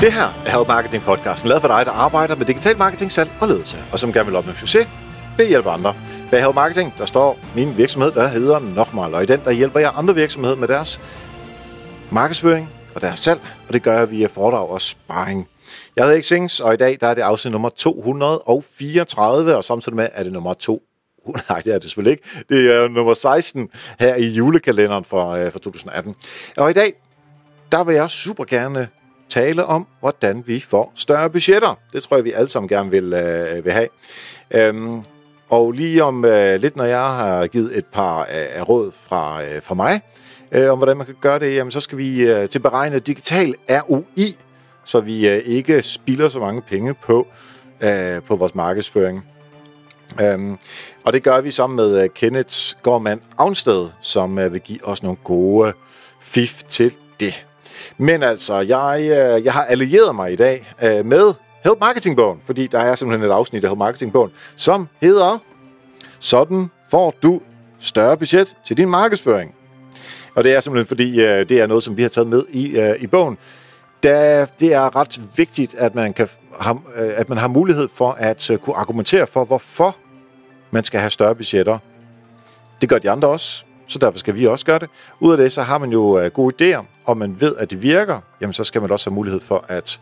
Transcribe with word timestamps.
Det 0.00 0.12
her 0.12 0.42
er 0.46 0.50
Help 0.56 0.68
Marketing 0.68 1.02
podcasten, 1.02 1.48
lavet 1.48 1.60
for 1.60 1.68
dig, 1.68 1.86
der 1.86 1.92
arbejder 1.92 2.34
med 2.36 2.46
digital 2.46 2.78
marketing, 2.78 3.12
salg 3.12 3.30
og 3.40 3.48
ledelse, 3.48 3.78
og 3.92 3.98
som 3.98 4.12
gerne 4.12 4.26
vil 4.26 4.36
opnå 4.36 4.52
succes 4.52 4.88
ved 5.36 5.44
at 5.44 5.48
hjælpe 5.48 5.70
andre. 5.70 5.94
Bag 6.30 6.40
Help 6.40 6.54
Marketing, 6.54 6.94
der 6.98 7.06
står 7.06 7.38
min 7.54 7.76
virksomhed, 7.76 8.12
der 8.12 8.28
hedder 8.28 8.58
Nochmal, 8.58 9.14
og 9.14 9.22
i 9.22 9.26
den, 9.26 9.40
der 9.44 9.50
hjælper 9.50 9.80
jeg 9.80 9.92
andre 9.94 10.14
virksomheder 10.14 10.56
med 10.56 10.68
deres 10.68 11.00
markedsføring 12.10 12.70
og 12.94 13.00
deres 13.00 13.18
salg, 13.18 13.40
og 13.68 13.74
det 13.74 13.82
gør 13.82 13.98
jeg 13.98 14.10
via 14.10 14.26
foredrag 14.26 14.68
og 14.68 14.80
sparring. 14.80 15.48
Jeg 15.96 16.06
hedder 16.06 16.22
Xings, 16.22 16.60
og 16.60 16.74
i 16.74 16.76
dag 16.76 16.98
der 17.00 17.06
er 17.06 17.14
det 17.14 17.22
afsnit 17.22 17.52
nummer 17.52 17.68
234, 17.68 19.56
og 19.56 19.64
samtidig 19.64 19.96
med 19.96 20.08
er 20.12 20.22
det 20.22 20.32
nummer 20.32 20.54
2 20.54 20.82
Nej, 21.48 21.60
det 21.60 21.74
er 21.74 21.78
det 21.78 21.90
selvfølgelig 21.90 22.12
ikke. 22.12 22.44
Det 22.48 22.74
er 22.74 22.88
nummer 22.88 23.14
16 23.14 23.68
her 24.00 24.14
i 24.14 24.26
julekalenderen 24.26 25.04
for, 25.04 25.30
øh, 25.30 25.50
for 25.50 25.58
2018. 25.58 26.14
Og 26.56 26.70
i 26.70 26.72
dag, 26.72 26.92
der 27.72 27.84
vil 27.84 27.94
jeg 27.94 28.10
super 28.10 28.44
gerne 28.44 28.88
tale 29.30 29.64
om, 29.64 29.86
hvordan 30.00 30.42
vi 30.46 30.60
får 30.60 30.92
større 30.94 31.30
budgetter. 31.30 31.78
Det 31.92 32.02
tror 32.02 32.16
jeg, 32.16 32.24
vi 32.24 32.32
alle 32.32 32.48
sammen 32.48 32.68
gerne 32.68 32.90
vil, 32.90 33.12
øh, 33.12 33.64
vil 33.64 33.72
have. 33.72 33.88
Øhm, 34.50 35.04
og 35.48 35.72
lige 35.72 36.04
om 36.04 36.24
øh, 36.24 36.60
lidt, 36.60 36.76
når 36.76 36.84
jeg 36.84 36.98
har 36.98 37.46
givet 37.46 37.78
et 37.78 37.86
par 37.86 38.20
øh, 38.20 38.62
råd 38.68 38.92
fra, 38.92 39.44
øh, 39.44 39.62
fra 39.62 39.74
mig, 39.74 40.00
øh, 40.52 40.72
om 40.72 40.78
hvordan 40.78 40.96
man 40.96 41.06
kan 41.06 41.16
gøre 41.20 41.38
det, 41.38 41.54
jamen, 41.54 41.70
så 41.70 41.80
skal 41.80 41.98
vi 41.98 42.22
øh, 42.22 42.48
til 42.48 42.58
beregne 42.58 42.98
digital 42.98 43.54
ROI, 43.70 44.36
så 44.84 45.00
vi 45.00 45.28
øh, 45.28 45.42
ikke 45.44 45.82
spilder 45.82 46.28
så 46.28 46.38
mange 46.38 46.62
penge 46.62 46.94
på, 46.94 47.26
øh, 47.80 48.22
på 48.22 48.36
vores 48.36 48.54
markedsføring. 48.54 49.24
Øhm, 50.22 50.58
og 51.04 51.12
det 51.12 51.22
gør 51.22 51.40
vi 51.40 51.50
sammen 51.50 51.76
med 51.76 52.02
øh, 52.02 52.08
Kenneth 52.14 52.56
Gormand 52.82 53.20
Avnsted, 53.38 53.88
som 54.00 54.38
øh, 54.38 54.52
vil 54.52 54.60
give 54.60 54.84
os 54.84 55.02
nogle 55.02 55.18
gode 55.24 55.72
fif 56.20 56.62
til 56.62 56.92
det. 57.20 57.46
Men 57.98 58.22
altså, 58.22 58.54
jeg, 58.54 59.00
øh, 59.00 59.44
jeg 59.44 59.52
har 59.52 59.64
allieret 59.64 60.14
mig 60.14 60.32
i 60.32 60.36
dag 60.36 60.74
øh, 60.82 61.06
med 61.06 61.34
Help 61.64 61.80
Marketing-bogen, 61.80 62.40
fordi 62.46 62.66
der 62.66 62.78
er 62.78 62.94
simpelthen 62.94 63.30
et 63.30 63.34
afsnit 63.34 63.64
af 63.64 63.70
Help 63.70 63.78
Marketing-bogen, 63.78 64.30
som 64.56 64.88
hedder 65.02 65.38
Sådan 66.18 66.70
får 66.90 67.14
du 67.22 67.40
større 67.80 68.16
budget 68.16 68.56
til 68.64 68.76
din 68.76 68.88
markedsføring. 68.88 69.54
Og 70.36 70.44
det 70.44 70.54
er 70.54 70.60
simpelthen 70.60 70.86
fordi, 70.86 71.20
øh, 71.20 71.48
det 71.48 71.60
er 71.60 71.66
noget, 71.66 71.82
som 71.82 71.96
vi 71.96 72.02
har 72.02 72.08
taget 72.08 72.28
med 72.28 72.42
i, 72.48 72.78
øh, 72.78 73.02
i 73.02 73.06
bogen. 73.06 73.38
Da 74.02 74.46
det 74.60 74.74
er 74.74 74.96
ret 74.96 75.20
vigtigt, 75.36 75.74
at 75.74 75.94
man, 75.94 76.12
kan, 76.12 76.28
øh, 76.96 77.10
at 77.16 77.28
man 77.28 77.38
har 77.38 77.48
mulighed 77.48 77.88
for 77.94 78.10
at 78.10 78.50
øh, 78.50 78.58
kunne 78.58 78.76
argumentere 78.76 79.26
for, 79.26 79.44
hvorfor 79.44 79.96
man 80.70 80.84
skal 80.84 81.00
have 81.00 81.10
større 81.10 81.34
budgetter. 81.34 81.78
Det 82.80 82.88
gør 82.88 82.98
de 82.98 83.10
andre 83.10 83.28
også, 83.28 83.64
så 83.90 83.98
derfor 83.98 84.18
skal 84.18 84.34
vi 84.34 84.46
også 84.46 84.66
gøre 84.66 84.78
det. 84.78 84.88
Ud 85.20 85.32
af 85.32 85.38
det, 85.38 85.52
så 85.52 85.62
har 85.62 85.78
man 85.78 85.92
jo 85.92 86.18
øh, 86.18 86.30
gode 86.30 86.54
idéer, 86.76 86.84
og 87.04 87.16
man 87.16 87.40
ved, 87.40 87.56
at 87.56 87.70
det 87.70 87.82
virker, 87.82 88.20
jamen 88.40 88.52
så 88.52 88.64
skal 88.64 88.80
man 88.80 88.90
også 88.90 89.10
have 89.10 89.14
mulighed 89.14 89.40
for 89.40 89.64
at 89.68 90.00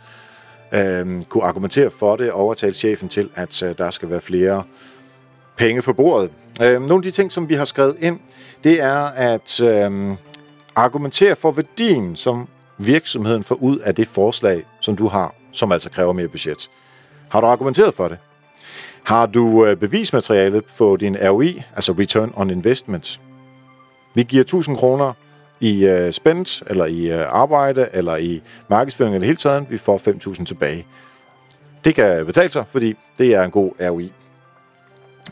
øh, 0.72 1.22
kunne 1.22 1.44
argumentere 1.44 1.90
for 1.90 2.16
det, 2.16 2.32
og 2.32 2.40
overtale 2.40 2.74
chefen 2.74 3.08
til, 3.08 3.30
at 3.34 3.62
øh, 3.62 3.78
der 3.78 3.90
skal 3.90 4.10
være 4.10 4.20
flere 4.20 4.62
penge 5.56 5.82
på 5.82 5.92
bordet. 5.92 6.30
Øh, 6.62 6.80
nogle 6.80 6.94
af 6.94 7.02
de 7.02 7.10
ting, 7.10 7.32
som 7.32 7.48
vi 7.48 7.54
har 7.54 7.64
skrevet 7.64 7.96
ind, 7.98 8.20
det 8.64 8.80
er 8.80 9.04
at 9.04 9.60
øh, 9.60 10.16
argumentere 10.76 11.36
for 11.36 11.50
værdien, 11.50 12.16
som 12.16 12.48
virksomheden 12.78 13.44
får 13.44 13.54
ud 13.54 13.78
af 13.78 13.94
det 13.94 14.08
forslag, 14.08 14.64
som 14.80 14.96
du 14.96 15.06
har, 15.06 15.34
som 15.52 15.72
altså 15.72 15.90
kræver 15.90 16.12
mere 16.12 16.28
budget. 16.28 16.70
Har 17.28 17.40
du 17.40 17.46
argumenteret 17.46 17.94
for 17.94 18.08
det? 18.08 18.18
Har 19.02 19.26
du 19.26 19.66
øh, 19.66 19.76
bevismateriale 19.76 20.62
på 20.78 20.96
din 20.96 21.16
ROI, 21.16 21.62
altså 21.74 21.92
Return 21.92 22.32
on 22.36 22.50
Investment? 22.50 23.20
Vi 24.18 24.22
giver 24.22 24.40
1000 24.40 24.76
kroner 24.76 25.12
i 25.60 25.84
øh, 25.84 26.12
spændt, 26.12 26.62
eller 26.66 26.86
i 26.86 27.12
øh, 27.12 27.24
arbejde, 27.28 27.88
eller 27.92 28.16
i 28.16 28.42
markedsføring 28.68 29.14
eller 29.14 29.26
hele 29.26 29.36
tiden. 29.36 29.66
Vi 29.70 29.78
får 29.78 29.98
5000 29.98 30.46
tilbage. 30.46 30.86
Det 31.84 31.94
kan 31.94 32.26
betale 32.26 32.52
sig, 32.52 32.64
fordi 32.68 32.94
det 33.18 33.34
er 33.34 33.42
en 33.42 33.50
god 33.50 33.72
ROI. 33.80 34.12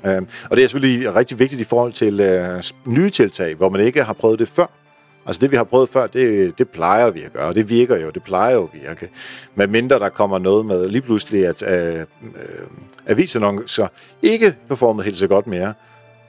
Øhm, 0.06 0.28
og 0.50 0.56
det 0.56 0.65
er 0.65 0.69
selvfølgelig 0.69 1.15
rigtig 1.15 1.38
vigtigt 1.38 1.60
i 1.60 1.65
forhold 1.65 1.93
til 1.93 2.21
øh, 2.21 2.62
nye 2.84 3.10
tiltag, 3.10 3.55
hvor 3.55 3.69
man 3.69 3.81
ikke 3.81 4.05
har 4.05 4.12
prøvet 4.12 4.38
det 4.38 4.49
før. 4.49 4.66
Altså 5.27 5.41
det, 5.41 5.50
vi 5.50 5.56
har 5.56 5.65
prøvet 5.65 5.89
før, 5.89 6.06
det, 6.06 6.59
det 6.59 6.69
plejer 6.69 7.10
vi 7.10 7.22
at 7.22 7.33
gøre. 7.33 7.55
Det 7.55 7.71
virker 7.71 7.97
jo, 7.97 8.10
det 8.10 8.22
plejer 8.22 8.55
jo 8.55 8.62
at 8.62 8.81
virke. 8.83 9.09
Men 9.55 9.71
mindre 9.71 9.99
der 9.99 10.09
kommer 10.09 10.39
noget 10.39 10.66
med 10.66 10.89
lige 10.89 11.03
pludselig, 11.03 11.47
at 11.47 11.62
øh, 11.62 12.00
øh, 12.00 12.06
avisannoncer 13.06 13.89
ikke 14.22 14.55
performer 14.69 15.03
helt 15.03 15.19
så 15.19 15.27
godt 15.27 15.47
mere. 15.47 15.75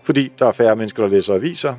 Fordi 0.03 0.31
der 0.39 0.47
er 0.47 0.51
færre 0.51 0.75
mennesker, 0.75 1.03
der 1.03 1.09
læser 1.09 1.33
aviser. 1.33 1.75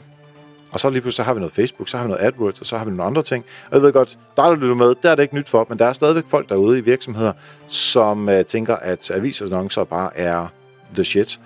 Og 0.73 0.81
så 0.81 0.91
lige 0.91 1.01
pludselig 1.01 1.17
så 1.17 1.23
har 1.23 1.35
vi 1.35 1.41
noget 1.41 1.55
Facebook, 1.55 1.89
så 1.89 1.97
har 1.97 2.05
vi 2.05 2.11
noget 2.11 2.25
AdWords, 2.25 2.61
og 2.61 2.67
så 2.67 2.79
har 2.79 2.85
vi 2.85 2.91
nogle 2.91 3.05
andre 3.05 3.23
ting. 3.23 3.45
Og 3.71 3.75
jeg 3.75 3.83
ved 3.83 3.93
godt, 3.93 4.19
der 4.37 4.43
er 4.43 4.55
du 4.55 4.75
med, 4.75 4.95
der 5.03 5.11
er 5.11 5.15
det 5.15 5.23
ikke 5.23 5.35
nyt 5.35 5.49
for, 5.49 5.67
men 5.69 5.79
der 5.79 5.85
er 5.85 5.93
stadigvæk 5.93 6.25
folk 6.29 6.49
derude 6.49 6.79
i 6.79 6.81
virksomheder, 6.81 7.33
som 7.69 8.29
øh, 8.29 8.45
tænker, 8.45 8.77
at 8.77 9.11
avisannoncer 9.11 9.85
bare 9.85 10.17
er 10.17 10.47
the 10.95 11.05
shit. 11.05 11.41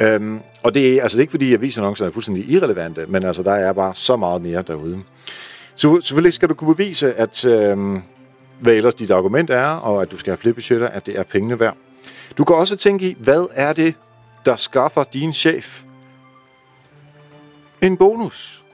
Øhm, 0.00 0.40
og 0.62 0.74
det 0.74 0.98
er 0.98 1.02
altså 1.02 1.16
det 1.16 1.20
er 1.20 1.22
ikke 1.22 1.30
fordi, 1.30 1.54
avisannoncer 1.54 2.06
er 2.06 2.10
fuldstændig 2.10 2.50
irrelevante, 2.50 3.06
men 3.08 3.24
altså 3.24 3.42
der 3.42 3.52
er 3.52 3.72
bare 3.72 3.94
så 3.94 4.16
meget 4.16 4.42
mere 4.42 4.62
derude. 4.62 5.02
Så 5.74 6.00
selvfølgelig 6.02 6.32
skal 6.32 6.48
du 6.48 6.54
kunne 6.54 6.74
bevise, 6.74 7.14
at 7.14 7.46
øhm, 7.46 8.02
hvad 8.60 8.74
ellers 8.74 8.94
dit 8.94 9.10
argument 9.10 9.50
er, 9.50 9.66
og 9.66 10.02
at 10.02 10.12
du 10.12 10.16
skal 10.16 10.30
have 10.30 10.38
flere 10.38 10.54
budgetter, 10.54 10.88
at 10.88 11.06
det 11.06 11.18
er 11.18 11.22
pengene 11.22 11.60
værd. 11.60 11.76
Du 12.38 12.44
kan 12.44 12.56
også 12.56 12.76
tænke 12.76 13.06
i, 13.10 13.16
hvad 13.18 13.46
er 13.54 13.72
det, 13.72 13.94
der 14.46 14.56
skaffer 14.56 15.04
din 15.04 15.32
chef 15.32 15.83
en 17.86 17.96
bonus? 17.96 18.64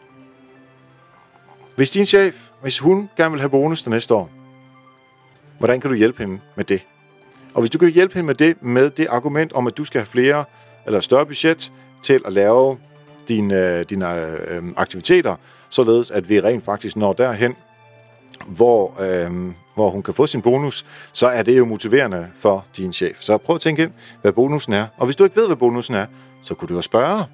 Hvis 1.77 1.91
din 1.91 2.07
chef, 2.07 2.51
hvis 2.63 2.79
hun 2.79 3.11
gerne 3.17 3.31
vil 3.31 3.41
have 3.41 3.51
bonus 3.51 3.83
det 3.83 3.91
næste 3.91 4.15
år, 4.15 4.31
hvordan 5.59 5.81
kan 5.81 5.91
du 5.91 5.97
hjælpe 5.97 6.19
hende 6.19 6.41
med 6.57 6.65
det? 6.65 6.87
Og 7.55 7.61
hvis 7.61 7.71
du 7.71 7.79
kan 7.79 7.91
hjælpe 7.91 8.15
hende 8.15 8.27
med 8.27 8.35
det, 8.35 8.63
med 8.63 8.91
det 8.91 9.07
argument 9.11 9.53
om, 9.53 9.67
at 9.67 9.77
du 9.77 9.85
skal 9.85 9.99
have 9.99 10.07
flere 10.07 10.45
eller 10.87 11.01
større 11.01 11.27
budget 11.27 11.73
til 12.03 12.21
at 12.27 12.33
lave 12.33 12.79
dine, 13.29 13.79
øh, 13.79 13.85
dine 13.91 14.27
øh, 14.49 14.63
aktiviteter, 14.77 15.37
således 15.71 16.11
at 16.11 16.29
vi 16.29 16.41
rent 16.41 16.65
faktisk 16.65 16.97
når 16.97 17.13
derhen, 17.13 17.55
hvor, 18.47 19.01
øh, 19.01 19.53
hvor 19.75 19.91
hun 19.91 20.03
kan 20.03 20.15
få 20.15 20.27
sin 20.27 20.43
bonus, 20.43 20.87
så 21.13 21.27
er 21.27 21.43
det 21.43 21.59
jo 21.59 21.65
motiverende 21.65 22.31
for 22.35 22.67
din 22.77 22.93
chef. 22.93 23.21
Så 23.21 23.39
prøv 23.39 23.57
at 23.57 23.61
tænke 23.61 23.83
ind, 23.83 23.93
hvad 24.23 24.33
bonusen 24.33 24.73
er. 24.73 24.87
Og 24.97 25.05
hvis 25.05 25.17
du 25.17 25.25
ikke 25.25 25.37
ved, 25.37 25.47
hvad 25.47 25.57
bonusen 25.57 25.95
er, 25.95 26.07
så 26.43 26.55
kunne 26.55 26.69
du 26.69 26.75
jo 26.75 26.81
spørge. 26.81 27.25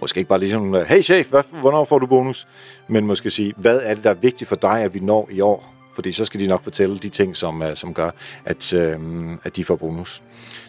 Måske 0.00 0.18
ikke 0.18 0.28
bare 0.28 0.40
ligesom, 0.40 0.74
hey 0.88 1.02
chef, 1.02 1.26
hvad, 1.28 1.42
hvornår 1.60 1.84
får 1.84 1.98
du 1.98 2.06
bonus? 2.06 2.48
Men 2.88 3.06
måske 3.06 3.30
sige, 3.30 3.54
hvad 3.56 3.80
er 3.82 3.94
det, 3.94 4.04
der 4.04 4.10
er 4.10 4.14
vigtigt 4.14 4.48
for 4.48 4.56
dig, 4.56 4.80
at 4.80 4.94
vi 4.94 5.00
når 5.00 5.28
i 5.32 5.40
år? 5.40 5.72
Fordi 5.94 6.12
så 6.12 6.24
skal 6.24 6.40
de 6.40 6.46
nok 6.46 6.62
fortælle 6.62 6.98
de 6.98 7.08
ting, 7.08 7.36
som, 7.36 7.62
øh, 7.62 7.76
som 7.76 7.94
gør, 7.94 8.10
at, 8.44 8.74
øh, 8.74 8.98
at 9.44 9.56
de 9.56 9.64
får 9.64 9.76
bonus. 9.76 10.22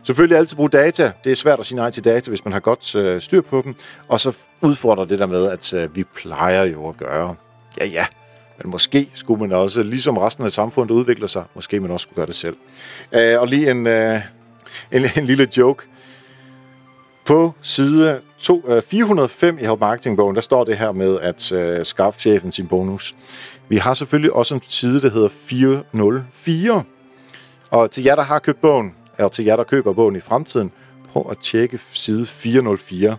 Selvfølgelig 0.03 0.37
altid 0.37 0.55
bruge 0.55 0.69
data. 0.69 1.11
Det 1.23 1.31
er 1.31 1.35
svært 1.35 1.59
at 1.59 1.65
sige 1.65 1.75
nej 1.75 1.91
til 1.91 2.03
data, 2.03 2.29
hvis 2.29 2.45
man 2.45 2.53
har 2.53 2.59
godt 2.59 2.95
øh, 2.95 3.21
styr 3.21 3.41
på 3.41 3.61
dem. 3.65 3.75
Og 4.07 4.19
så 4.19 4.31
udfordrer 4.61 5.05
det 5.05 5.19
der 5.19 5.25
med, 5.25 5.45
at 5.45 5.73
øh, 5.73 5.95
vi 5.95 6.03
plejer 6.03 6.63
jo 6.63 6.89
at 6.89 6.97
gøre. 6.97 7.35
Ja, 7.79 7.85
ja. 7.85 8.05
Men 8.63 8.71
måske 8.71 9.09
skulle 9.13 9.41
man 9.41 9.51
også, 9.51 9.83
ligesom 9.83 10.17
resten 10.17 10.45
af 10.45 10.51
samfundet 10.51 10.95
udvikler 10.95 11.27
sig, 11.27 11.43
måske 11.55 11.79
man 11.79 11.91
også 11.91 12.03
skulle 12.03 12.15
gøre 12.15 12.25
det 12.25 12.35
selv. 12.35 12.57
Øh, 13.11 13.41
og 13.41 13.47
lige 13.47 13.71
en, 13.71 13.87
øh, 13.87 14.21
en, 14.91 15.05
en 15.17 15.25
lille 15.25 15.47
joke. 15.57 15.85
På 17.25 17.53
side 17.61 18.21
to, 18.37 18.63
øh, 18.67 18.81
405 18.81 19.57
i 19.59 19.65
Help 19.65 19.79
Marketing-bogen, 19.79 20.35
der 20.35 20.41
står 20.41 20.63
det 20.63 20.77
her 20.77 20.91
med 20.91 21.19
at 21.19 21.51
øh, 21.51 21.85
skaffe 21.85 22.19
chefen 22.19 22.51
sin 22.51 22.67
bonus. 22.67 23.15
Vi 23.69 23.77
har 23.77 23.93
selvfølgelig 23.93 24.33
også 24.33 24.55
en 24.55 24.61
side, 24.69 25.01
der 25.01 25.09
hedder 25.09 25.29
404. 25.29 26.83
Og 27.71 27.91
til 27.91 28.03
jer, 28.03 28.15
der 28.15 28.23
har 28.23 28.39
købt 28.39 28.61
bogen, 28.61 28.95
eller 29.17 29.29
til 29.29 29.45
jer, 29.45 29.55
der 29.55 29.63
køber 29.63 29.93
bogen 29.93 30.15
i 30.15 30.19
fremtiden, 30.19 30.71
prøv 31.11 31.27
at 31.31 31.37
tjekke 31.37 31.79
side 31.91 32.25
404. 32.25 33.17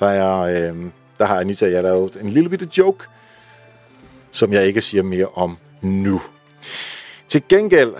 Der, 0.00 0.06
er, 0.06 0.38
øh, 0.38 0.76
der 1.18 1.24
har 1.24 1.40
Anita 1.40 1.66
og 1.66 1.72
jeg 1.72 1.82
lavet 1.82 2.16
en 2.20 2.30
lille 2.30 2.48
bitte 2.48 2.68
joke, 2.78 3.04
som 4.30 4.52
jeg 4.52 4.66
ikke 4.66 4.80
siger 4.80 5.02
mere 5.02 5.26
om 5.34 5.58
nu. 5.80 6.22
Til 7.28 7.42
gengæld, 7.48 7.92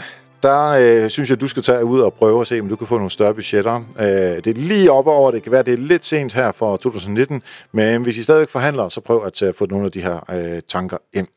der 0.43 0.69
øh, 0.69 1.11
synes 1.11 1.31
jeg, 1.31 1.41
du 1.41 1.47
skal 1.47 1.63
tage 1.63 1.85
ud 1.85 2.01
og 2.01 2.15
prøve 2.15 2.41
at 2.41 2.47
se, 2.47 2.61
om 2.61 2.69
du 2.69 2.77
kan 2.77 2.87
få 2.87 2.95
nogle 2.95 3.11
større 3.11 3.35
budgetter. 3.35 3.77
Øh, 4.01 4.07
det 4.07 4.47
er 4.47 4.55
lige 4.55 4.93
op 4.93 5.07
over, 5.07 5.31
det 5.31 5.43
kan 5.43 5.53
være, 5.53 5.63
det 5.63 5.73
er 5.73 5.77
lidt 5.77 6.05
sent 6.05 6.35
her 6.35 6.53
for 6.53 6.77
2019, 6.77 7.43
men 7.73 8.03
hvis 8.03 8.17
I 8.17 8.23
stadig 8.23 8.49
forhandler, 8.49 8.89
så 8.89 9.01
prøv 9.01 9.25
at 9.27 9.43
uh, 9.43 9.49
få 9.55 9.67
nogle 9.67 9.85
af 9.85 9.93
de 9.93 10.03
her 10.03 10.31
øh, 10.31 10.63
tanker 10.69 10.97
ind. 11.13 11.29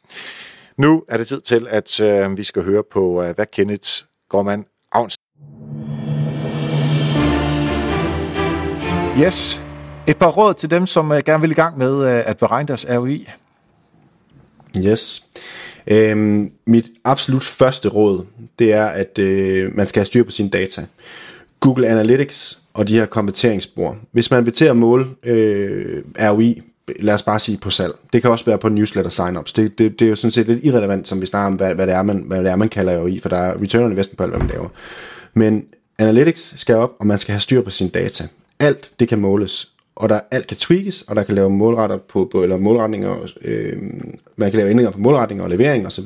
Nu 0.78 1.04
er 1.10 1.18
det 1.18 1.28
tid 1.28 1.42
til, 1.42 1.68
at 1.70 2.00
øh, 2.00 2.38
vi 2.38 2.44
skal 2.44 2.64
høre 2.64 2.84
på, 2.92 3.24
øh, 3.24 3.36
hvad 3.36 3.46
Kenneth 3.46 3.90
Gorman 4.30 4.66
Avns. 4.92 5.16
Yes. 9.20 9.64
Et 10.08 10.18
par 10.18 10.30
råd 10.30 10.54
til 10.54 10.72
dem, 10.72 10.86
som 10.86 11.12
øh, 11.12 11.22
gerne 11.26 11.42
vil 11.42 11.52
i 11.52 11.54
gang 11.54 11.78
med 11.78 12.06
øh, 12.06 12.24
at 12.26 12.38
beregne 12.38 12.68
deres 12.68 12.86
ROI. 12.90 13.28
Yes. 14.78 15.26
Øhm, 15.88 16.52
mit 16.66 16.86
absolut 17.04 17.44
første 17.44 17.90
råd, 17.90 18.26
det 18.60 18.74
er, 18.74 18.86
at 18.86 19.20
øh, 19.20 19.78
man 19.78 19.88
skal 19.88 20.00
have 20.00 20.06
styr 20.06 20.24
på 20.24 20.32
sine 20.32 20.50
data. 20.50 20.86
Google 21.60 21.88
Analytics 21.88 22.60
og 22.74 22.88
de 22.88 22.94
her 22.94 23.06
konverteringsspor. 23.06 23.98
Hvis 24.12 24.32
man 24.32 24.46
vil 24.46 24.54
til 24.54 24.66
at 24.66 24.78
måle 24.78 25.06
øh, 25.24 26.04
ROI 26.20 26.62
lad 27.00 27.14
os 27.14 27.24
bare 27.24 27.40
sige 27.40 27.58
på 27.58 27.70
salg. 27.70 27.94
Det 28.14 28.22
kan 28.22 28.32
også 28.32 28.46
være 28.46 28.58
på 28.58 28.70
newsletter 28.70 29.12
sign-ups. 29.12 29.54
Det, 29.56 29.78
det, 29.78 30.00
det 30.00 30.06
er 30.06 30.10
jo 30.10 30.16
sådan 30.16 30.32
set 30.32 30.48
lidt 30.48 30.64
irrelevant, 30.64 31.08
som 31.08 31.22
vi 31.22 31.26
snakker 31.26 31.48
om, 31.48 31.54
hvad, 31.54 31.76
hvad, 31.76 31.88
det 31.88 31.96
er, 31.96 32.02
man, 32.02 32.24
hvad 32.28 32.44
det 32.44 32.52
er, 32.52 32.56
man 32.56 32.70
kalder 32.70 32.94
jo 32.94 33.08
i, 33.08 33.20
for 33.20 33.30
der 33.30 33.38
er 33.38 33.62
return 33.62 33.84
on 33.84 33.92
investment 33.92 34.18
på 34.18 34.24
alt, 34.24 34.32
hvad 34.32 34.40
man 34.40 34.50
laver. 34.50 34.70
Men 35.34 35.66
analytics 35.98 36.60
skal 36.60 36.76
op, 36.76 36.92
og 37.00 37.08
man 37.08 37.20
skal 37.20 37.32
have 37.32 37.42
styr 37.42 37.62
på 37.62 37.70
sine 37.70 37.90
data. 37.90 38.28
Alt 38.60 38.92
det 39.00 39.08
kan 39.08 39.20
måles, 39.20 39.72
og 39.96 40.10
der 40.10 40.20
alt 40.32 40.48
kan 40.48 40.58
tweakes, 40.58 41.02
og 41.02 41.16
der 41.16 41.24
kan 41.24 41.36
lave 41.36 41.50
målretter 41.50 41.98
på, 41.98 42.30
på 42.32 42.44
eller 42.44 42.58
målretninger, 42.58 43.16
øh, 43.42 43.78
man 44.42 44.52
kan 44.52 44.58
lave 44.58 44.70
ændringer 44.70 44.92
på 44.92 45.00
målretninger 45.00 45.44
og 45.44 45.50
levering 45.50 45.88
osv. 45.88 46.06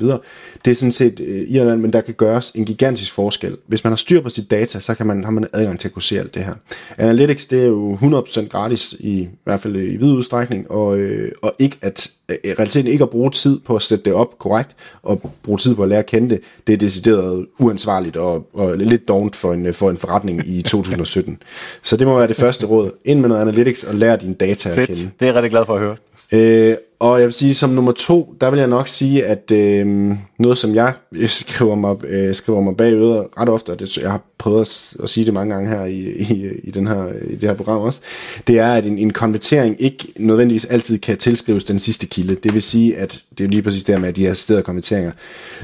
Det 0.64 0.70
er 0.70 0.74
sådan 0.74 0.92
set 0.92 1.20
øh, 1.20 1.42
irrelevant, 1.48 1.80
men 1.82 1.92
der 1.92 2.00
kan 2.00 2.14
gøres 2.14 2.50
en 2.50 2.64
gigantisk 2.64 3.12
forskel. 3.12 3.56
Hvis 3.66 3.84
man 3.84 3.90
har 3.90 3.96
styr 3.96 4.20
på 4.20 4.30
sit 4.30 4.50
data, 4.50 4.80
så 4.80 4.94
kan 4.94 5.06
man, 5.06 5.24
har 5.24 5.30
man 5.30 5.46
adgang 5.52 5.80
til 5.80 5.88
at 5.88 5.94
kunne 5.94 6.02
se 6.02 6.18
alt 6.18 6.34
det 6.34 6.44
her. 6.44 6.54
Analytics, 6.98 7.46
det 7.46 7.60
er 7.60 7.66
jo 7.66 7.98
100% 8.02 8.48
gratis, 8.48 8.92
i, 9.00 9.10
i 9.10 9.28
hvert 9.44 9.60
fald 9.60 9.76
i 9.76 9.96
vid 9.96 10.12
udstrækning, 10.12 10.70
og, 10.70 10.98
øh, 10.98 11.32
og 11.42 11.54
ikke 11.58 11.76
at, 11.82 12.10
øh, 12.28 12.36
realiteten 12.44 12.90
ikke 12.90 13.02
at 13.02 13.10
bruge 13.10 13.30
tid 13.30 13.60
på 13.60 13.76
at 13.76 13.82
sætte 13.82 14.04
det 14.04 14.12
op 14.12 14.38
korrekt, 14.38 14.70
og 15.02 15.32
bruge 15.42 15.58
tid 15.58 15.74
på 15.74 15.82
at 15.82 15.88
lære 15.88 15.98
at 15.98 16.06
kende 16.06 16.30
det, 16.30 16.40
det 16.66 16.72
er 16.72 16.76
decideret 16.76 17.46
uansvarligt 17.58 18.16
og, 18.16 18.46
og 18.52 18.78
lidt 18.78 19.08
dovent 19.08 19.36
for 19.36 19.52
en, 19.52 19.74
for 19.74 19.90
en 19.90 19.96
forretning 19.96 20.42
i 20.48 20.62
2017. 20.72 21.42
så 21.82 21.96
det 21.96 22.06
må 22.06 22.18
være 22.18 22.28
det 22.28 22.36
første 22.36 22.66
råd. 22.66 22.90
Ind 23.04 23.20
med 23.20 23.28
noget 23.28 23.42
analytics 23.42 23.84
og 23.84 23.94
lære 23.94 24.16
dine 24.16 24.34
data 24.34 24.68
Fedt. 24.68 24.78
at 24.78 24.86
kende. 24.86 25.00
Det 25.00 25.22
er 25.22 25.26
jeg 25.26 25.34
rigtig 25.34 25.50
glad 25.50 25.66
for 25.66 25.74
at 25.74 25.80
høre. 25.80 25.96
Øh, 26.32 26.76
og 26.98 27.18
jeg 27.18 27.26
vil 27.26 27.34
sige, 27.34 27.54
som 27.54 27.70
nummer 27.70 27.92
to, 27.92 28.34
der 28.40 28.50
vil 28.50 28.58
jeg 28.58 28.68
nok 28.68 28.88
sige, 28.88 29.24
at 29.24 29.50
øh, 29.50 30.16
noget, 30.38 30.58
som 30.58 30.74
jeg 30.74 30.92
skriver 31.28 31.74
mig, 31.74 32.04
øh, 32.04 32.34
skriver 32.34 32.60
mig 32.60 32.76
bagud 32.76 33.26
ret 33.38 33.48
ofte, 33.48 33.70
og 33.70 33.80
det, 33.80 33.98
jeg 33.98 34.10
har 34.10 34.22
prøvet 34.38 34.60
at, 34.60 34.96
at 35.04 35.10
sige 35.10 35.26
det 35.26 35.34
mange 35.34 35.54
gange 35.54 35.70
her 35.70 35.84
i, 35.84 36.00
i, 36.10 36.48
i, 36.64 36.70
den 36.70 36.86
her, 36.86 37.06
i 37.28 37.34
det 37.34 37.48
her 37.48 37.54
program 37.54 37.80
også, 37.80 38.00
det 38.46 38.58
er, 38.58 38.74
at 38.74 38.86
en, 38.86 38.98
en 38.98 39.12
konvertering 39.12 39.76
ikke 39.78 40.12
nødvendigvis 40.16 40.64
altid 40.64 40.98
kan 40.98 41.16
tilskrives 41.16 41.64
den 41.64 41.78
sidste 41.78 42.06
kilde. 42.06 42.34
Det 42.34 42.54
vil 42.54 42.62
sige, 42.62 42.96
at 42.96 43.22
det 43.38 43.44
er 43.44 43.48
lige 43.48 43.62
præcis 43.62 43.84
der 43.84 43.98
med 43.98 44.12
de 44.12 44.26
her 44.26 44.34
steder 44.34 44.62
konverteringer. 44.62 45.12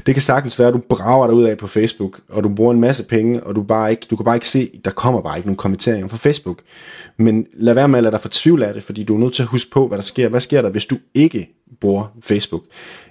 Det 0.05 0.15
kan 0.15 0.21
sagtens 0.21 0.59
være, 0.59 0.67
at 0.67 0.73
du 0.73 0.81
brager 0.89 1.27
dig 1.27 1.35
ud 1.35 1.43
af 1.43 1.57
på 1.57 1.67
Facebook, 1.67 2.19
og 2.29 2.43
du 2.43 2.49
bruger 2.49 2.73
en 2.73 2.79
masse 2.79 3.03
penge, 3.03 3.43
og 3.43 3.55
du, 3.55 3.63
bare 3.63 3.91
ikke, 3.91 4.07
du 4.09 4.15
kan 4.15 4.23
bare 4.23 4.35
ikke 4.35 4.49
se, 4.49 4.69
der 4.85 4.91
kommer 4.91 5.21
bare 5.21 5.37
ikke 5.37 5.47
nogen 5.47 5.57
konverteringer 5.57 6.07
på 6.07 6.17
Facebook. 6.17 6.59
Men 7.17 7.45
lad 7.53 7.73
være 7.73 7.87
med 7.87 7.97
at 7.97 8.03
lade 8.03 8.11
dig 8.11 8.21
fortvivle 8.21 8.67
af 8.67 8.73
det, 8.73 8.83
fordi 8.83 9.03
du 9.03 9.15
er 9.15 9.19
nødt 9.19 9.33
til 9.33 9.43
at 9.43 9.47
huske 9.49 9.71
på, 9.71 9.87
hvad 9.87 9.97
der 9.97 10.03
sker. 10.03 10.29
Hvad 10.29 10.41
sker 10.41 10.61
der, 10.61 10.69
hvis 10.69 10.85
du 10.85 10.97
ikke 11.13 11.62
bruger 11.81 12.15
Facebook? 12.21 12.63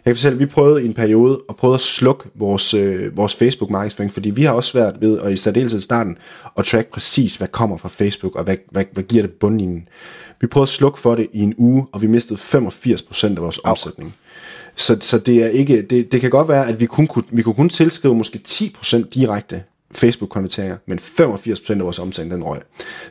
Jeg 0.05 0.11
kan 0.11 0.17
fortælle, 0.17 0.35
at 0.35 0.41
vi 0.41 0.47
prøvede 0.47 0.83
i 0.83 0.87
en 0.87 0.95
periode 0.95 1.41
at 1.49 1.57
prøve 1.57 1.75
at 1.75 1.81
slukke 1.81 2.25
vores, 2.35 2.75
øh, 2.75 3.17
vores 3.17 3.35
Facebook-markedsføring, 3.35 4.13
fordi 4.13 4.31
vi 4.31 4.43
har 4.43 4.53
også 4.53 4.71
svært 4.71 4.95
ved, 5.01 5.19
og 5.19 5.33
i 5.33 5.37
særdeleshed 5.37 5.79
i 5.79 5.83
starten, 5.83 6.19
at 6.59 6.65
track 6.65 6.89
præcis, 6.89 7.37
hvad 7.37 7.49
kommer 7.49 7.77
fra 7.77 7.89
Facebook, 7.89 8.37
og 8.37 8.45
hvad, 8.45 8.57
hvad, 8.71 8.85
hvad 8.93 9.03
giver 9.03 9.23
det 9.23 9.33
bundlinjen. 9.33 9.89
Vi 10.41 10.47
prøvede 10.47 10.65
at 10.65 10.69
slukke 10.69 10.99
for 10.99 11.15
det 11.15 11.27
i 11.33 11.41
en 11.41 11.55
uge, 11.57 11.87
og 11.93 12.03
vi 12.03 12.07
mistede 12.07 12.39
85% 12.39 13.27
af 13.27 13.43
vores 13.43 13.61
omsætning. 13.65 14.15
Så, 14.77 14.99
så 15.01 15.19
det, 15.19 15.43
er 15.43 15.49
ikke, 15.49 15.83
det, 15.83 16.13
det 16.13 16.21
kan 16.21 16.31
godt 16.31 16.49
være, 16.49 16.69
at 16.69 16.81
vi 16.81 16.87
kun 16.87 17.07
kunne, 17.07 17.25
vi 17.31 17.43
kunne 17.43 17.55
kun 17.55 17.69
tilskrive 17.69 18.15
måske 18.15 18.41
10% 18.49 19.09
direkte 19.15 19.63
Facebook-konverteringer, 19.93 20.77
men 20.87 20.99
85% 20.99 21.73
af 21.73 21.81
vores 21.81 21.99
omsætning, 21.99 22.35
den 22.35 22.45
røg. 22.45 22.61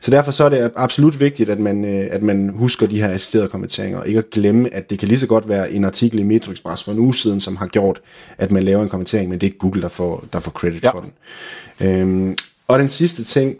Så 0.01 0.11
derfor 0.11 0.31
så 0.31 0.43
er 0.43 0.49
det 0.49 0.71
absolut 0.75 1.19
vigtigt, 1.19 1.49
at 1.49 1.59
man, 1.59 1.85
øh, 1.85 2.07
at 2.11 2.21
man 2.21 2.49
husker 2.49 2.87
de 2.87 3.01
her 3.01 3.09
assisterede 3.09 3.47
konverteringer, 3.47 3.99
og 3.99 4.07
ikke 4.07 4.17
at 4.17 4.29
glemme, 4.29 4.73
at 4.73 4.89
det 4.89 4.99
kan 4.99 5.07
lige 5.07 5.19
så 5.19 5.27
godt 5.27 5.49
være 5.49 5.71
en 5.71 5.85
artikel 5.85 6.19
i 6.19 6.23
Metro 6.23 6.51
Express 6.51 6.83
for 6.83 6.91
en 6.91 6.99
uge 6.99 7.15
siden, 7.15 7.41
som 7.41 7.55
har 7.55 7.67
gjort, 7.67 8.01
at 8.37 8.51
man 8.51 8.63
laver 8.63 8.83
en 8.83 8.89
konvertering, 8.89 9.29
men 9.29 9.41
det 9.41 9.47
er 9.47 9.57
Google, 9.57 9.81
der 9.81 9.87
får, 9.87 10.25
der 10.33 10.39
får 10.39 10.51
credit 10.51 10.83
ja. 10.83 10.91
for 10.91 10.99
den. 10.99 11.13
Øhm, 11.87 12.37
og 12.67 12.79
den 12.79 12.89
sidste 12.89 13.23
ting, 13.23 13.57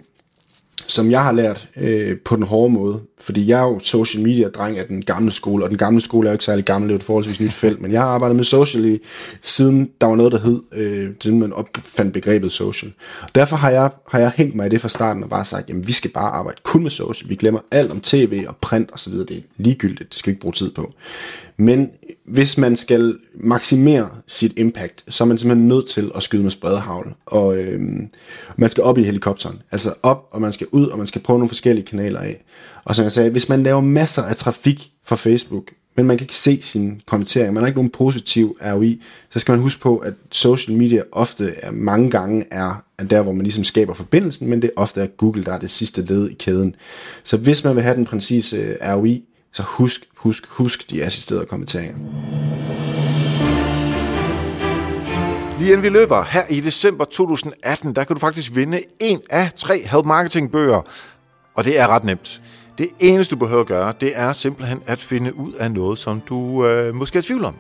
som 0.88 1.12
jeg 1.12 1.24
har 1.24 1.32
lært 1.32 1.70
øh, 1.78 2.18
på 2.26 2.36
den 2.36 2.44
hårde 2.44 2.74
måde, 2.74 3.02
fordi 3.22 3.48
jeg 3.48 3.60
er 3.60 3.64
jo 3.64 3.80
social 3.80 4.24
media 4.24 4.50
dreng 4.50 4.78
af 4.78 4.86
den 4.86 5.06
gamle 5.06 5.32
skole, 5.32 5.64
og 5.64 5.70
den 5.70 5.78
gamle 5.78 6.02
skole 6.02 6.28
er 6.28 6.32
jo 6.32 6.34
ikke 6.34 6.46
særlig 6.46 6.66
gammel, 6.66 6.90
det 6.90 6.96
er 6.96 7.00
et 7.00 7.06
forholdsvis 7.06 7.40
nyt 7.40 7.54
felt, 7.54 7.82
men 7.82 7.92
jeg 7.92 8.02
har 8.02 8.08
arbejdet 8.08 8.36
med 8.36 8.44
social 8.44 8.86
i, 8.86 9.00
siden 9.42 9.90
der 10.02 10.08
var 10.08 10.16
noget, 10.16 10.32
der 10.32 10.40
hed, 10.40 10.62
øh, 10.72 11.10
det 11.24 11.34
man 11.34 11.54
opfandt 11.54 12.14
begrebet 12.14 12.52
social. 12.52 12.94
Og 13.22 13.36
derfor 13.36 13.56
har 13.56 13.70
jeg, 13.70 13.90
har 14.08 14.20
jeg 14.20 14.32
hængt 14.36 14.56
mig 14.56 14.66
i 14.66 14.70
det 14.70 14.82
fra 14.82 14.90
starten 14.90 15.24
og 15.24 15.30
bare 15.30 15.46
sagt, 15.46 15.70
jamen 15.70 15.88
vi 15.88 15.92
skal 15.92 16.12
bare 16.12 16.32
arbejde 16.32 16.62
kun 16.64 16.84
med 16.84 16.92
social. 16.92 17.30
Vi 17.30 17.36
glemmer 17.36 17.60
alt 17.72 17.92
om 17.92 18.02
tv 18.02 18.46
og 18.48 18.56
print 18.62 18.92
og 18.92 19.00
så 19.00 19.10
videre. 19.10 19.28
Det 19.28 19.38
er 19.38 19.42
ligegyldigt, 19.58 20.10
det 20.10 20.20
skal 20.20 20.28
vi 20.28 20.32
ikke 20.32 20.42
bruge 20.42 20.54
tid 20.54 20.72
på. 20.72 20.94
Men 21.58 21.90
hvis 22.26 22.58
man 22.58 22.76
skal 22.76 23.18
maksimere 23.34 24.10
sit 24.28 24.54
impact, 24.58 25.04
så 25.10 25.24
er 25.24 25.28
man 25.28 25.38
simpelthen 25.38 25.68
nødt 25.68 25.88
til 25.88 26.12
at 26.16 26.24
skyde 26.24 26.44
med 26.44 26.52
spredehavl. 26.52 27.14
Og 27.26 27.58
øh, 27.58 27.82
man 28.56 28.70
skal 28.70 28.84
op 28.84 28.98
i 28.98 29.04
helikopteren. 29.04 29.62
Altså 29.72 29.94
op, 30.04 30.28
og 30.32 30.42
man 30.42 30.54
skal 30.54 30.68
ud, 30.72 30.88
og 30.88 30.98
man 30.98 31.08
skal 31.08 31.22
prøve 31.22 31.40
nogle 31.40 31.50
forskellige 31.50 31.86
kanaler 31.86 32.20
af. 32.20 32.44
Og 32.84 32.96
som 32.96 33.04
jeg 33.04 33.12
sagde, 33.12 33.30
hvis 33.30 33.50
man 33.50 33.64
laver 33.64 33.82
masser 33.82 34.24
af 34.24 34.36
trafik 34.36 34.92
fra 35.06 35.16
Facebook, 35.16 35.72
men 35.96 36.06
man 36.06 36.18
kan 36.18 36.24
ikke 36.26 36.36
se 36.36 36.62
sine 36.62 37.00
kommenteringer, 37.06 37.52
man 37.52 37.64
har 37.64 37.68
ikke 37.68 37.78
nogen 37.78 37.90
positiv 37.90 38.58
ROI, 38.62 39.02
så 39.30 39.40
skal 39.40 39.52
man 39.52 39.62
huske 39.62 39.82
på, 39.82 39.98
at 39.98 40.14
social 40.32 40.78
media 40.78 41.04
ofte 41.12 41.54
er 41.58 41.72
mange 41.72 42.10
gange 42.10 42.46
er, 42.52 42.84
er 42.98 43.04
der, 43.04 43.22
hvor 43.22 43.32
man 43.32 43.44
ligesom 43.44 43.64
skaber 43.64 43.94
forbindelsen, 43.94 44.50
men 44.50 44.62
det 44.62 44.68
er 44.68 44.82
ofte 44.82 45.02
er 45.02 45.08
Google, 45.08 45.44
der 45.44 45.54
er 45.54 45.60
det 45.60 45.72
sidste 45.72 46.02
led 46.02 46.30
i 46.30 46.34
kæden. 46.34 46.76
Så 47.24 47.38
hvis 47.38 47.64
man 47.64 47.76
vil 47.76 47.84
have 47.84 47.96
den 47.96 48.06
præcise 48.06 48.58
øh, 48.58 48.76
ROI, 48.82 49.24
så 49.54 49.64
husk, 49.64 50.06
husk, 50.18 50.46
husk 50.48 50.90
de 50.90 51.04
assisterede 51.04 51.46
kommenteringer. 51.46 51.98
Lige 55.60 55.72
inden 55.72 55.84
vi 55.84 55.90
løber, 55.90 56.24
her 56.24 56.44
i 56.50 56.60
december 56.60 57.06
2018, 57.06 57.96
der 57.96 58.04
kan 58.04 58.16
du 58.16 58.20
faktisk 58.20 58.56
vinde 58.56 58.82
en 59.00 59.22
af 59.30 59.52
tre 59.56 59.88
Help 59.88 60.06
Marketing 60.06 60.52
bøger. 60.52 60.82
Og 61.56 61.66
det 61.66 61.80
er 61.80 61.88
ret 61.88 62.04
nemt. 62.04 62.42
Det 62.78 62.88
eneste, 63.00 63.36
du 63.36 63.40
behøver 63.40 63.62
at 63.62 63.68
gøre, 63.68 63.94
det 64.02 64.12
er 64.16 64.34
simpelthen 64.34 64.82
at 64.88 65.00
finde 65.00 65.38
ud 65.38 65.54
af 65.54 65.72
noget, 65.72 65.98
som 65.98 66.22
du 66.30 66.66
øh, 66.66 66.96
måske 66.96 67.18
er 67.18 67.22
i 67.22 67.24
tvivl 67.24 67.46
om. 67.46 67.56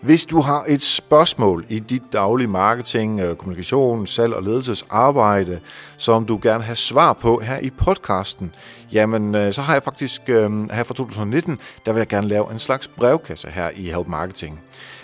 Hvis 0.00 0.24
du 0.24 0.40
har 0.40 0.64
et 0.68 0.82
spørgsmål 0.82 1.66
i 1.68 1.78
dit 1.78 2.02
daglige 2.12 2.48
marketing, 2.48 3.20
øh, 3.20 3.36
kommunikation, 3.36 4.06
salg 4.06 4.34
og 4.34 4.42
ledelsesarbejde, 4.42 5.60
som 5.96 6.26
du 6.26 6.38
gerne 6.42 6.58
vil 6.58 6.64
have 6.64 6.76
svar 6.76 7.12
på 7.12 7.40
her 7.44 7.58
i 7.58 7.70
podcasten, 7.70 8.54
jamen 8.92 9.34
øh, 9.34 9.52
så 9.52 9.60
har 9.60 9.72
jeg 9.72 9.82
faktisk 9.82 10.22
øh, 10.28 10.70
her 10.70 10.84
fra 10.84 10.94
2019, 10.94 11.58
der 11.86 11.92
vil 11.92 12.00
jeg 12.00 12.08
gerne 12.08 12.28
lave 12.28 12.52
en 12.52 12.58
slags 12.58 12.88
brevkasse 12.88 13.48
her 13.48 13.70
i 13.76 13.82
Help 13.90 14.06
Marketing. 14.06 14.60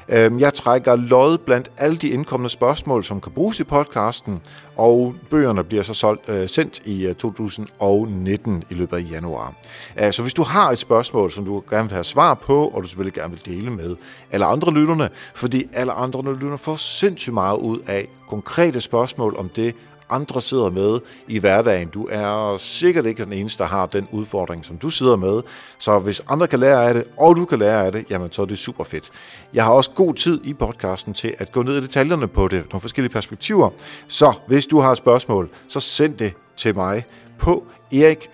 Øhm, 0.09 0.39
jeg 0.39 0.55
trækker 0.55 0.97
lod 0.97 1.39
blandt 1.39 1.71
alle 1.79 1.97
de 1.97 2.09
indkommende 2.09 2.49
spørgsmål, 2.49 3.05
som 3.05 3.21
kan 3.21 3.33
bruges 3.33 3.61
i 3.61 3.65
podcasten, 3.65 4.41
og 4.77 5.15
bøgerne 5.31 5.65
bliver 5.65 5.83
så 5.83 5.95
solgt, 5.95 6.29
øh, 6.29 6.49
sendt 6.49 6.81
i 6.85 7.07
øh, 7.07 7.15
2019 7.15 8.65
i 8.71 8.75
løbet 8.75 8.97
af 8.97 9.11
januar. 9.11 9.55
Øh, 10.01 10.13
så 10.13 10.23
hvis 10.23 10.35
du 10.35 10.43
har 10.43 10.71
et 10.71 10.79
spørgsmål, 10.79 11.31
som 11.31 11.45
du 11.45 11.63
gerne 11.71 11.89
vil 11.89 11.95
have 11.95 12.05
svar 12.05 12.35
på, 12.35 12.67
og 12.67 12.83
du 12.83 12.89
selvfølgelig 12.89 13.15
gerne 13.15 13.31
vil 13.31 13.55
dele 13.55 13.71
med 13.71 13.97
alle 14.31 14.45
andre 14.45 14.73
lytterne, 14.73 15.09
fordi 15.35 15.67
alle 15.73 15.93
andre 15.93 16.33
lytterne 16.33 16.59
får 16.59 16.77
sindssygt 16.77 17.35
meget 17.35 17.59
ud 17.59 17.79
af 17.87 18.09
konkrete 18.29 18.81
spørgsmål 18.81 19.37
om 19.39 19.49
det, 19.49 19.75
andre 20.13 20.41
sidder 20.41 20.71
med 20.71 21.01
i 21.29 21.39
hverdagen. 21.39 21.89
Du 21.89 22.09
er 22.11 22.57
sikkert 22.57 23.07
ikke 23.07 23.25
den 23.25 23.33
eneste, 23.33 23.63
der 23.63 23.69
har 23.69 23.87
den 23.87 24.09
udfordring, 24.11 24.65
som 24.65 24.77
du 24.77 24.91
sidder 24.91 25.17
med. 25.17 25.43
Så 25.79 25.99
hvis 25.99 26.23
andre 26.29 26.47
kan 26.47 26.59
lære 26.59 26.89
af 26.89 26.95
det, 26.95 27.05
og 27.19 27.37
du 27.37 27.45
kan 27.45 27.59
lære 27.59 27.87
af 27.87 27.93
det, 27.93 28.05
jamen 28.11 28.33
så 28.33 28.43
er 28.43 28.47
det 28.47 28.59
super 28.59 28.85
fedt. 28.85 29.11
Jeg 29.55 29.65
har 29.65 29.73
også 29.73 29.91
god 29.91 30.15
tid 30.15 30.41
i 30.45 30.55
podcasten 30.55 31.15
til 31.15 31.35
at 31.39 31.53
gå 31.53 31.63
ned 31.63 31.77
i 31.77 31.81
detaljerne 31.81 32.29
på 32.29 32.49
det, 32.49 32.65
nogle 32.71 32.81
forskellige 32.81 33.13
perspektiver. 33.13 33.71
Så 34.09 34.33
hvis 34.47 34.67
du 34.67 34.81
har 34.81 34.95
spørgsmål, 34.95 35.51
så 35.69 35.81
send 35.81 36.17
det 36.17 36.33
til 36.57 36.75
mig 36.75 37.05
på 37.39 37.65
erik 37.93 38.31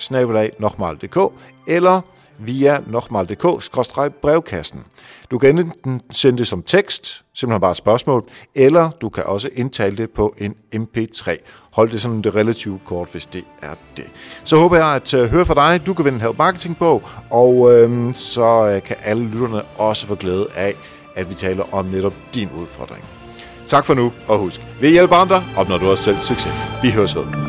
eller 1.66 2.00
via 2.38 2.80
nokmal.dk-brevkassen. 2.86 4.84
Du 5.30 5.38
kan 5.38 5.58
enten 5.58 6.00
sende 6.10 6.38
det 6.38 6.46
som 6.46 6.62
tekst, 6.62 7.22
simpelthen 7.34 7.60
bare 7.60 7.70
et 7.70 7.76
spørgsmål, 7.76 8.24
eller 8.54 8.90
du 8.90 9.08
kan 9.08 9.24
også 9.24 9.48
indtale 9.54 9.96
det 9.96 10.10
på 10.10 10.34
en 10.38 10.54
MP3. 10.74 11.36
Hold 11.72 11.90
det 11.90 12.00
sådan 12.00 12.22
det 12.22 12.34
relativt 12.34 12.84
kort, 12.84 13.08
hvis 13.12 13.26
det 13.26 13.44
er 13.62 13.74
det. 13.96 14.06
Så 14.44 14.56
håber 14.56 14.76
jeg 14.76 14.86
at 14.86 15.14
øh, 15.14 15.30
høre 15.30 15.46
fra 15.46 15.54
dig. 15.54 15.86
Du 15.86 15.94
kan 15.94 16.04
vinde 16.04 16.16
en 16.16 16.22
Help 16.22 16.38
Marketing 16.38 16.78
på, 16.78 17.02
og 17.30 17.72
øhm, 17.72 18.12
så 18.12 18.70
øh, 18.74 18.82
kan 18.82 18.96
alle 19.04 19.24
lytterne 19.24 19.62
også 19.62 20.06
få 20.06 20.14
glæde 20.14 20.46
af, 20.56 20.74
at 21.14 21.30
vi 21.30 21.34
taler 21.34 21.74
om 21.74 21.84
netop 21.84 22.14
din 22.34 22.48
udfordring. 22.60 23.04
Tak 23.66 23.84
for 23.84 23.94
nu, 23.94 24.12
og 24.28 24.38
husk, 24.38 24.66
vi 24.80 24.88
hjælper 24.88 25.16
andre, 25.16 25.44
opnår 25.56 25.78
du 25.78 25.90
også 25.90 26.04
selv 26.04 26.16
succes. 26.20 26.52
Vi 26.82 26.90
høres 26.90 27.16
ved. 27.16 27.47